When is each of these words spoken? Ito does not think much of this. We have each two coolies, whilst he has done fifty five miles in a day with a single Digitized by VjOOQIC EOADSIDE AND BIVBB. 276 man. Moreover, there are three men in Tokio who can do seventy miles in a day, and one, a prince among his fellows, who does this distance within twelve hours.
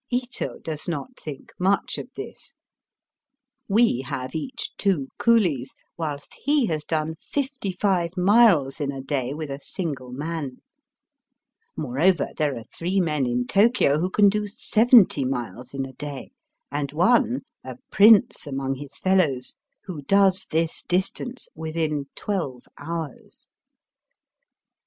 Ito 0.09 0.57
does 0.63 0.87
not 0.87 1.15
think 1.15 1.51
much 1.59 1.99
of 1.99 2.11
this. 2.15 2.55
We 3.67 4.01
have 4.07 4.33
each 4.33 4.71
two 4.75 5.09
coolies, 5.19 5.75
whilst 5.95 6.33
he 6.43 6.65
has 6.65 6.83
done 6.83 7.13
fifty 7.17 7.71
five 7.71 8.17
miles 8.17 8.81
in 8.81 8.91
a 8.91 9.03
day 9.03 9.35
with 9.35 9.51
a 9.51 9.59
single 9.59 10.09
Digitized 10.09 10.17
by 10.17 10.25
VjOOQIC 10.25 10.53
EOADSIDE 10.57 10.89
AND 10.89 11.07
BIVBB. 11.07 11.77
276 11.77 11.77
man. 11.77 11.85
Moreover, 11.85 12.27
there 12.37 12.57
are 12.57 12.75
three 12.75 12.99
men 12.99 13.25
in 13.27 13.45
Tokio 13.45 13.99
who 13.99 14.09
can 14.09 14.29
do 14.29 14.47
seventy 14.47 15.23
miles 15.23 15.73
in 15.75 15.85
a 15.85 15.93
day, 15.93 16.31
and 16.71 16.91
one, 16.93 17.41
a 17.63 17.77
prince 17.91 18.47
among 18.47 18.75
his 18.77 18.97
fellows, 18.97 19.53
who 19.83 20.01
does 20.01 20.47
this 20.49 20.81
distance 20.81 21.47
within 21.53 22.07
twelve 22.15 22.63
hours. 22.79 23.45